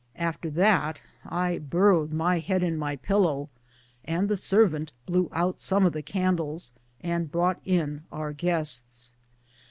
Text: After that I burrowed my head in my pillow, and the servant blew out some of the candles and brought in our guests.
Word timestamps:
After 0.17 0.49
that 0.49 0.99
I 1.27 1.59
burrowed 1.59 2.11
my 2.11 2.39
head 2.39 2.63
in 2.63 2.75
my 2.75 2.95
pillow, 2.95 3.49
and 4.03 4.27
the 4.29 4.35
servant 4.35 4.93
blew 5.05 5.29
out 5.31 5.59
some 5.59 5.85
of 5.85 5.93
the 5.93 6.01
candles 6.01 6.71
and 7.01 7.31
brought 7.31 7.61
in 7.65 8.05
our 8.11 8.33
guests. 8.33 9.13